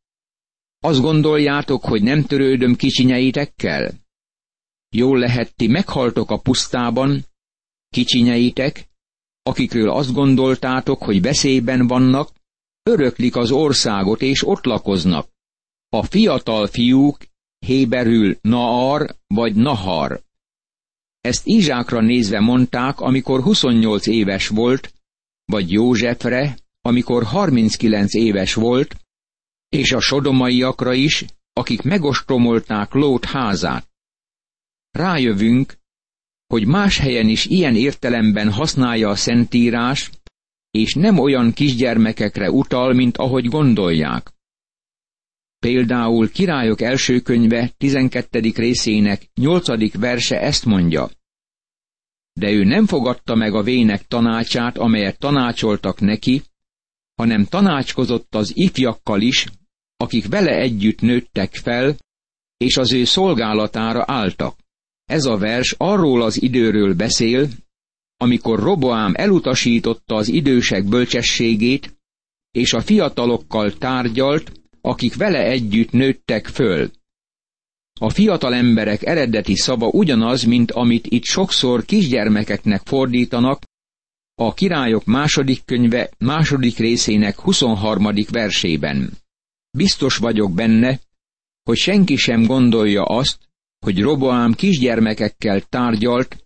Azt 0.79 1.01
gondoljátok, 1.01 1.83
hogy 1.83 2.01
nem 2.01 2.25
törődöm 2.25 2.75
kicsinyeitekkel? 2.75 3.93
Jól 4.89 5.19
lehet, 5.19 5.55
ti 5.55 5.67
meghaltok 5.67 6.29
a 6.31 6.39
pusztában, 6.39 7.25
kicsinyeitek, 7.89 8.89
akikről 9.41 9.89
azt 9.89 10.13
gondoltátok, 10.13 11.03
hogy 11.03 11.21
veszélyben 11.21 11.87
vannak, 11.87 12.31
öröklik 12.83 13.35
az 13.35 13.51
országot 13.51 14.21
és 14.21 14.47
ott 14.47 14.63
lakoznak. 14.63 15.29
A 15.89 16.03
fiatal 16.03 16.67
fiúk 16.67 17.17
Héberül 17.59 18.37
Naar 18.41 19.15
vagy 19.27 19.55
Nahar. 19.55 20.27
Ezt 21.21 21.45
Izsákra 21.45 22.01
nézve 22.01 22.39
mondták, 22.39 22.99
amikor 22.99 23.41
28 23.41 24.07
éves 24.07 24.47
volt, 24.47 24.93
vagy 25.45 25.71
Józsefre, 25.71 26.57
amikor 26.81 27.23
39 27.23 28.13
éves 28.13 28.53
volt, 28.53 28.95
és 29.69 29.91
a 29.91 29.99
sodomaiakra 29.99 30.93
is, 30.93 31.25
akik 31.53 31.81
megostromolták 31.81 32.93
Lót 32.93 33.25
házát. 33.25 33.89
Rájövünk, 34.91 35.77
hogy 36.47 36.67
más 36.67 36.97
helyen 36.97 37.27
is 37.27 37.45
ilyen 37.45 37.75
értelemben 37.75 38.51
használja 38.51 39.09
a 39.09 39.15
Szentírás, 39.15 40.09
és 40.71 40.93
nem 40.93 41.17
olyan 41.17 41.53
kisgyermekekre 41.53 42.51
utal, 42.51 42.93
mint 42.93 43.17
ahogy 43.17 43.45
gondolják. 43.45 44.31
Például 45.59 46.29
Királyok 46.29 46.81
első 46.81 47.19
könyve 47.19 47.71
12. 47.77 48.39
részének 48.55 49.29
8. 49.35 49.93
verse 49.97 50.41
ezt 50.41 50.65
mondja. 50.65 51.09
De 52.33 52.51
ő 52.51 52.63
nem 52.63 52.85
fogadta 52.85 53.35
meg 53.35 53.53
a 53.53 53.63
vének 53.63 54.07
tanácsát, 54.07 54.77
amelyet 54.77 55.19
tanácsoltak 55.19 55.99
neki, 55.99 56.41
hanem 57.15 57.45
tanácskozott 57.45 58.35
az 58.35 58.51
ifjakkal 58.55 59.21
is, 59.21 59.45
akik 59.97 60.27
vele 60.27 60.51
együtt 60.51 61.01
nőttek 61.01 61.55
fel, 61.55 61.97
és 62.57 62.77
az 62.77 62.93
ő 62.93 63.03
szolgálatára 63.03 64.03
álltak. 64.07 64.57
Ez 65.05 65.25
a 65.25 65.37
vers 65.37 65.75
arról 65.77 66.21
az 66.21 66.41
időről 66.41 66.95
beszél, 66.95 67.47
amikor 68.17 68.59
Roboám 68.59 69.13
elutasította 69.15 70.15
az 70.15 70.27
idősek 70.27 70.87
bölcsességét, 70.87 71.97
és 72.51 72.73
a 72.73 72.81
fiatalokkal 72.81 73.73
tárgyalt, 73.73 74.58
akik 74.81 75.15
vele 75.15 75.43
együtt 75.43 75.91
nőttek 75.91 76.47
föl. 76.47 76.91
A 78.01 78.09
fiatal 78.09 78.53
emberek 78.53 79.05
eredeti 79.05 79.55
szava 79.55 79.87
ugyanaz, 79.87 80.43
mint 80.43 80.71
amit 80.71 81.07
itt 81.07 81.23
sokszor 81.23 81.85
kisgyermekeknek 81.85 82.81
fordítanak, 82.85 83.61
a 84.35 84.53
királyok 84.53 85.05
második 85.05 85.65
könyve 85.65 86.09
második 86.17 86.77
részének 86.77 87.39
23. 87.39 88.13
versében. 88.31 89.11
Biztos 89.71 90.17
vagyok 90.17 90.53
benne, 90.53 90.99
hogy 91.63 91.77
senki 91.77 92.15
sem 92.15 92.45
gondolja 92.45 93.03
azt, 93.03 93.37
hogy 93.79 94.01
Roboám 94.01 94.53
kisgyermekekkel 94.53 95.61
tárgyalt, 95.61 96.45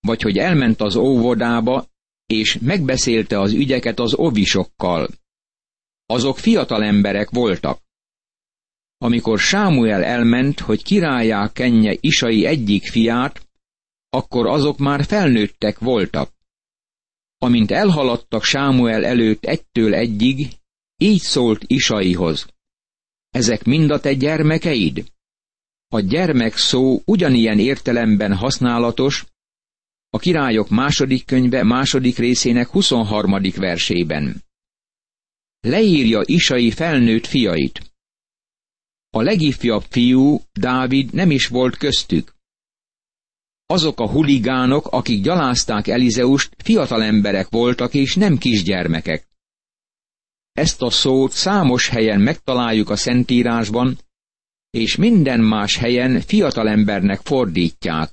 vagy 0.00 0.22
hogy 0.22 0.38
elment 0.38 0.80
az 0.80 0.96
óvodába, 0.96 1.86
és 2.26 2.58
megbeszélte 2.60 3.40
az 3.40 3.52
ügyeket 3.52 3.98
az 3.98 4.14
ovisokkal. 4.14 5.08
Azok 6.06 6.38
fiatal 6.38 6.84
emberek 6.84 7.30
voltak. 7.30 7.82
Amikor 8.98 9.38
Sámuel 9.38 10.04
elment, 10.04 10.60
hogy 10.60 10.82
királyá 10.82 11.52
kenje 11.52 11.96
Isai 12.00 12.44
egyik 12.44 12.90
fiát, 12.90 13.48
akkor 14.10 14.46
azok 14.46 14.78
már 14.78 15.04
felnőttek 15.04 15.78
voltak. 15.78 16.32
Amint 17.38 17.70
elhaladtak 17.70 18.44
Sámuel 18.44 19.04
előtt 19.04 19.44
egytől 19.44 19.94
egyig, 19.94 20.48
így 20.96 21.20
szólt 21.20 21.62
Isaihoz. 21.66 22.46
Ezek 23.30 23.64
mind 23.64 23.90
a 23.90 24.00
te 24.00 24.14
gyermekeid? 24.14 25.04
A 25.88 26.00
gyermek 26.00 26.56
szó 26.56 27.02
ugyanilyen 27.04 27.58
értelemben 27.58 28.34
használatos, 28.34 29.24
a 30.10 30.18
királyok 30.18 30.68
második 30.68 31.26
könyve 31.26 31.62
második 31.62 32.18
részének 32.18 32.68
23. 32.68 33.40
versében. 33.56 34.43
Leírja 35.66 36.22
Isai 36.24 36.70
felnőtt 36.70 37.26
fiait. 37.26 37.92
A 39.10 39.22
legifjabb 39.22 39.82
fiú, 39.82 40.40
Dávid 40.52 41.12
nem 41.12 41.30
is 41.30 41.46
volt 41.46 41.76
köztük. 41.76 42.34
Azok 43.66 44.00
a 44.00 44.10
huligánok, 44.10 44.86
akik 44.86 45.22
gyalázták 45.22 45.86
Elizeust, 45.86 46.54
fiatal 46.58 47.02
emberek 47.02 47.48
voltak 47.48 47.94
és 47.94 48.14
nem 48.14 48.38
kisgyermekek. 48.38 49.28
Ezt 50.52 50.82
a 50.82 50.90
szót 50.90 51.32
számos 51.32 51.88
helyen 51.88 52.20
megtaláljuk 52.20 52.90
a 52.90 52.96
Szentírásban, 52.96 53.98
és 54.70 54.96
minden 54.96 55.40
más 55.40 55.76
helyen 55.76 56.20
fiatalembernek 56.20 57.20
fordítják. 57.20 58.12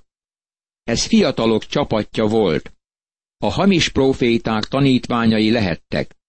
Ez 0.83 1.05
fiatalok 1.05 1.65
csapatja 1.65 2.25
volt. 2.25 2.73
A 3.37 3.47
hamis 3.47 3.89
proféták 3.89 4.63
tanítványai 4.63 5.51
lehettek. 5.51 6.19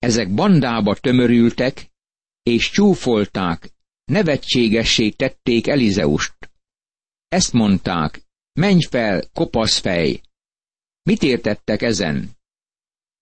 Ezek 0.00 0.34
bandába 0.34 0.94
tömörültek, 0.94 1.90
és 2.42 2.70
csúfolták, 2.70 3.70
nevetségessé 4.04 5.10
tették 5.10 5.66
Elizeust. 5.66 6.50
Ezt 7.28 7.52
mondták, 7.52 8.22
menj 8.52 8.80
fel, 8.90 9.28
kopasz 9.32 9.78
fej. 9.78 10.20
Mit 11.02 11.22
értettek 11.22 11.82
ezen? 11.82 12.30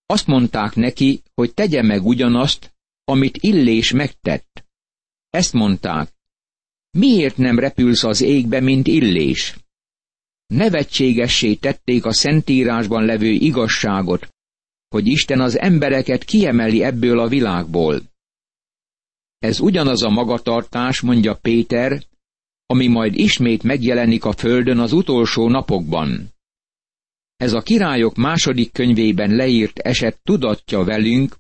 Azt 0.07 0.27
mondták 0.27 0.75
neki, 0.75 1.23
hogy 1.35 1.55
tegye 1.55 1.83
meg 1.83 2.07
ugyanazt, 2.07 2.75
amit 3.05 3.37
Illés 3.37 3.93
megtett. 3.93 4.67
Ezt 5.31 5.53
mondták, 5.53 6.13
miért 6.91 7.37
nem 7.37 7.59
repülsz 7.59 8.05
az 8.05 8.21
égbe, 8.21 8.61
mint 8.61 8.87
Illés? 8.87 9.57
Nevetségessé 10.47 11.55
tették 11.55 12.05
a 12.05 12.13
Szentírásban 12.13 13.05
levő 13.05 13.31
igazságot, 13.31 14.35
hogy 14.89 15.07
Isten 15.07 15.41
az 15.41 15.59
embereket 15.59 16.25
kiemeli 16.25 16.83
ebből 16.83 17.19
a 17.19 17.29
világból. 17.29 18.03
Ez 19.39 19.61
ugyanaz 19.61 20.03
a 20.03 20.09
magatartás, 20.09 21.01
mondja 21.01 21.35
Péter, 21.35 22.03
ami 22.67 22.87
majd 22.87 23.15
ismét 23.15 23.63
megjelenik 23.63 24.25
a 24.25 24.33
földön 24.33 24.79
az 24.79 24.93
utolsó 24.93 25.49
napokban. 25.49 26.33
Ez 27.37 27.53
a 27.53 27.61
királyok 27.61 28.15
második 28.15 28.73
könyvében 28.73 29.31
leírt 29.31 29.79
eset 29.79 30.21
tudatja 30.23 30.85
velünk, 30.85 31.37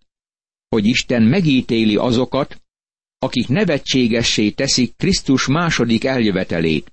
hogy 0.68 0.86
Isten 0.86 1.22
megítéli 1.22 1.96
azokat, 1.96 2.62
akik 3.18 3.48
nevetségessé 3.48 4.50
teszik 4.50 4.96
Krisztus 4.96 5.46
második 5.46 6.04
eljövetelét. 6.04 6.92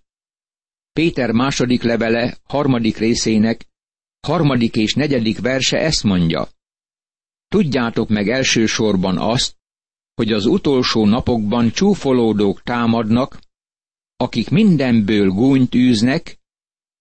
Péter 0.93 1.31
második 1.31 1.83
levele 1.83 2.37
harmadik 2.43 2.97
részének 2.97 3.65
harmadik 4.25 4.75
és 4.75 4.93
negyedik 4.93 5.39
verse 5.39 5.77
ezt 5.77 6.03
mondja. 6.03 6.47
Tudjátok 7.47 8.09
meg 8.09 8.29
elsősorban 8.29 9.17
azt, 9.17 9.55
hogy 10.15 10.31
az 10.31 10.45
utolsó 10.45 11.05
napokban 11.05 11.71
csúfolódók 11.71 12.61
támadnak, 12.61 13.39
akik 14.17 14.49
mindenből 14.49 15.29
gúnyt 15.29 15.75
űznek, 15.75 16.39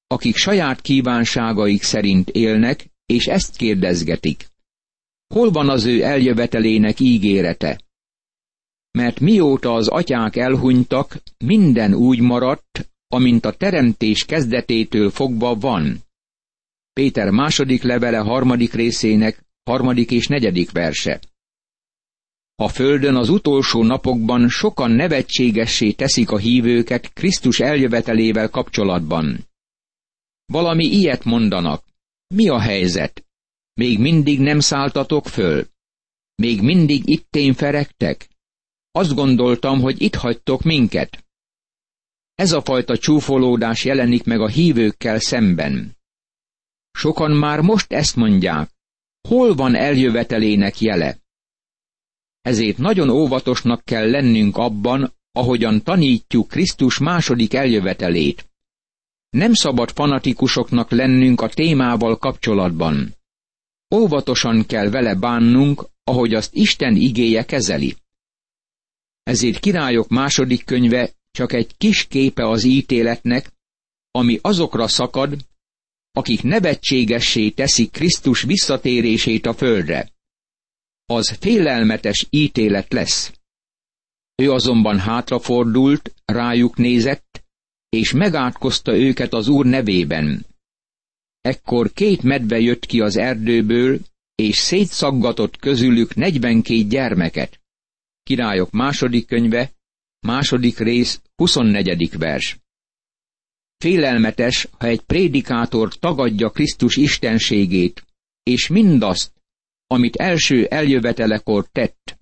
akik 0.06 0.36
saját 0.36 0.80
kívánságaik 0.80 1.82
szerint 1.82 2.28
élnek, 2.30 2.90
és 3.06 3.26
ezt 3.26 3.56
kérdezgetik. 3.56 4.48
Hol 5.34 5.50
van 5.50 5.68
az 5.68 5.84
ő 5.84 6.02
eljövetelének 6.02 7.00
ígérete? 7.00 7.80
Mert 8.90 9.20
mióta 9.20 9.72
az 9.72 9.88
atyák 9.88 10.36
elhunytak, 10.36 11.22
minden 11.44 11.94
úgy 11.94 12.20
maradt, 12.20 12.90
amint 13.08 13.44
a 13.44 13.52
teremtés 13.52 14.24
kezdetétől 14.24 15.10
fogva 15.10 15.54
van. 15.54 16.03
Péter 16.94 17.30
második 17.30 17.82
levele 17.82 18.18
harmadik 18.18 18.72
részének 18.72 19.44
harmadik 19.64 20.10
és 20.10 20.26
negyedik 20.26 20.70
verse. 20.70 21.20
A 22.54 22.68
földön 22.68 23.16
az 23.16 23.28
utolsó 23.28 23.82
napokban 23.82 24.48
sokan 24.48 24.90
nevetségessé 24.90 25.92
teszik 25.92 26.30
a 26.30 26.38
hívőket 26.38 27.12
Krisztus 27.12 27.60
eljövetelével 27.60 28.48
kapcsolatban. 28.48 29.48
Valami 30.46 30.84
ilyet 30.84 31.24
mondanak. 31.24 31.84
Mi 32.34 32.48
a 32.48 32.60
helyzet? 32.60 33.24
Még 33.74 33.98
mindig 33.98 34.40
nem 34.40 34.60
szálltatok 34.60 35.26
föl? 35.28 35.66
Még 36.34 36.62
mindig 36.62 37.08
itt 37.08 37.36
én 37.36 37.54
ferektek? 37.54 38.28
Azt 38.90 39.14
gondoltam, 39.14 39.80
hogy 39.80 40.02
itt 40.02 40.14
hagytok 40.14 40.62
minket. 40.62 41.24
Ez 42.34 42.52
a 42.52 42.62
fajta 42.62 42.98
csúfolódás 42.98 43.84
jelenik 43.84 44.24
meg 44.24 44.40
a 44.40 44.48
hívőkkel 44.48 45.18
szemben. 45.18 45.96
Sokan 46.98 47.30
már 47.30 47.60
most 47.60 47.92
ezt 47.92 48.16
mondják. 48.16 48.70
Hol 49.28 49.54
van 49.54 49.74
eljövetelének 49.74 50.80
jele? 50.80 51.18
Ezért 52.40 52.78
nagyon 52.78 53.08
óvatosnak 53.08 53.84
kell 53.84 54.10
lennünk 54.10 54.56
abban, 54.56 55.14
ahogyan 55.32 55.82
tanítjuk 55.82 56.48
Krisztus 56.48 56.98
második 56.98 57.54
eljövetelét. 57.54 58.48
Nem 59.30 59.52
szabad 59.52 59.90
fanatikusoknak 59.90 60.90
lennünk 60.90 61.40
a 61.40 61.48
témával 61.48 62.18
kapcsolatban. 62.18 63.14
Óvatosan 63.94 64.66
kell 64.66 64.88
vele 64.90 65.14
bánnunk, 65.14 65.86
ahogy 66.04 66.34
azt 66.34 66.54
Isten 66.54 66.96
igéje 66.96 67.44
kezeli. 67.44 67.96
Ezért 69.22 69.60
királyok 69.60 70.08
második 70.08 70.64
könyve 70.64 71.12
csak 71.30 71.52
egy 71.52 71.76
kis 71.76 72.06
képe 72.06 72.48
az 72.48 72.64
ítéletnek, 72.64 73.52
ami 74.10 74.38
azokra 74.42 74.88
szakad, 74.88 75.36
akik 76.16 76.42
nevetségessé 76.42 77.50
teszik 77.50 77.90
Krisztus 77.90 78.42
visszatérését 78.42 79.46
a 79.46 79.54
földre. 79.54 80.12
Az 81.06 81.36
félelmetes 81.40 82.26
ítélet 82.30 82.92
lesz. 82.92 83.32
Ő 84.34 84.50
azonban 84.50 84.98
hátrafordult, 84.98 86.14
rájuk 86.24 86.76
nézett, 86.76 87.44
és 87.88 88.12
megátkozta 88.12 88.96
őket 88.96 89.32
az 89.32 89.48
Úr 89.48 89.66
nevében. 89.66 90.46
Ekkor 91.40 91.92
két 91.92 92.22
medve 92.22 92.58
jött 92.60 92.86
ki 92.86 93.00
az 93.00 93.16
erdőből, 93.16 94.00
és 94.34 94.56
szétszaggatott 94.56 95.56
közülük 95.56 96.14
negyvenkét 96.14 96.88
gyermeket. 96.88 97.60
Királyok 98.22 98.70
második 98.70 99.26
könyve, 99.26 99.72
második 100.20 100.78
rész, 100.78 101.20
24. 101.36 102.18
vers. 102.18 102.63
Félelmetes, 103.78 104.68
ha 104.78 104.86
egy 104.86 105.00
prédikátor 105.00 105.94
tagadja 105.94 106.50
Krisztus 106.50 106.96
istenségét, 106.96 108.04
és 108.42 108.68
mindazt, 108.68 109.32
amit 109.86 110.16
első 110.16 110.66
eljövetelekor 110.66 111.68
tett. 111.68 112.18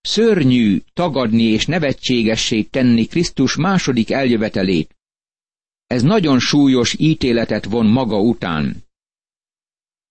Szörnyű 0.00 0.80
tagadni 0.92 1.42
és 1.42 1.66
nevetségessé 1.66 2.62
tenni 2.62 3.06
Krisztus 3.06 3.56
második 3.56 4.10
eljövetelét. 4.10 4.96
Ez 5.86 6.02
nagyon 6.02 6.38
súlyos 6.38 6.94
ítéletet 6.98 7.64
von 7.64 7.86
maga 7.86 8.20
után. 8.20 8.84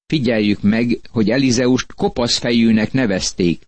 Figyeljük 0.05 0.61
meg, 0.61 0.99
hogy 1.09 1.29
Elizeust 1.29 1.93
kopasz 1.93 2.37
fejűnek 2.37 2.91
nevezték. 2.91 3.67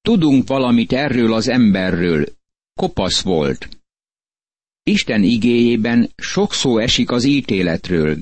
Tudunk 0.00 0.48
valamit 0.48 0.92
erről 0.92 1.32
az 1.32 1.48
emberről. 1.48 2.26
Kopasz 2.74 3.20
volt. 3.22 3.77
Isten 4.88 5.22
igéjében 5.22 6.10
sok 6.16 6.52
szó 6.52 6.78
esik 6.78 7.10
az 7.10 7.24
ítéletről. 7.24 8.18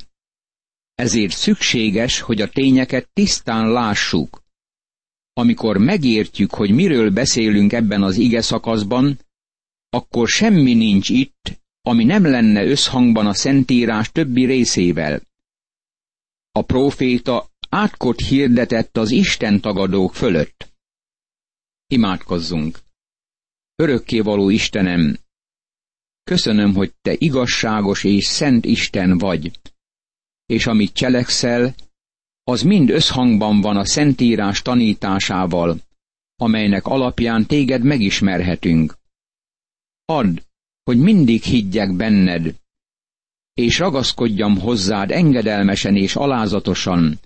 Ezért 0.94 1.36
szükséges, 1.36 2.20
hogy 2.20 2.40
a 2.40 2.48
tényeket 2.48 3.08
tisztán 3.12 3.70
lássuk. 3.70 4.42
Amikor 5.32 5.76
megértjük, 5.76 6.50
hogy 6.54 6.70
miről 6.70 7.10
beszélünk 7.10 7.72
ebben 7.72 8.02
az 8.02 8.16
ige 8.16 8.40
szakaszban, 8.40 9.18
akkor 9.88 10.28
semmi 10.28 10.74
nincs 10.74 11.08
itt, 11.08 11.60
ami 11.82 12.04
nem 12.04 12.24
lenne 12.24 12.64
összhangban 12.64 13.26
a 13.26 13.34
Szentírás 13.34 14.12
többi 14.12 14.44
részével. 14.44 15.22
A 16.52 16.62
próféta 16.62 17.50
átkot 17.68 18.20
hirdetett 18.20 18.96
az 18.96 19.10
Isten 19.10 19.60
tagadók 19.60 20.14
fölött. 20.14 20.72
Imádkozzunk! 21.86 22.78
Örökkévaló 23.74 24.48
Istenem, 24.48 25.18
köszönöm, 26.26 26.74
hogy 26.74 26.92
Te 27.02 27.14
igazságos 27.18 28.04
és 28.04 28.24
szent 28.24 28.64
Isten 28.64 29.18
vagy, 29.18 29.50
és 30.46 30.66
amit 30.66 30.92
cselekszel, 30.92 31.74
az 32.44 32.62
mind 32.62 32.90
összhangban 32.90 33.60
van 33.60 33.76
a 33.76 33.84
Szentírás 33.84 34.62
tanításával, 34.62 35.80
amelynek 36.36 36.86
alapján 36.86 37.46
téged 37.46 37.82
megismerhetünk. 37.82 38.98
Add, 40.04 40.38
hogy 40.82 40.98
mindig 40.98 41.42
higgyek 41.42 41.96
benned, 41.96 42.54
és 43.54 43.78
ragaszkodjam 43.78 44.58
hozzád 44.58 45.10
engedelmesen 45.10 45.96
és 45.96 46.16
alázatosan, 46.16 47.20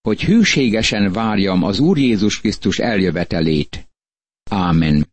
hogy 0.00 0.24
hűségesen 0.24 1.12
várjam 1.12 1.62
az 1.62 1.78
Úr 1.78 1.98
Jézus 1.98 2.40
Krisztus 2.40 2.78
eljövetelét. 2.78 3.88
Ámen. 4.50 5.06